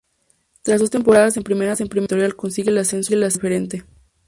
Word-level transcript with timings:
Tras 0.63 0.79
dos 0.79 0.89
temporadas 0.89 1.37
en 1.37 1.43
Primera 1.43 1.75
Territorial 1.75 2.35
consigue 2.35 2.71
el 2.71 2.79
ascenso 2.79 3.13
a 3.13 3.19
Preferente. 3.19 3.85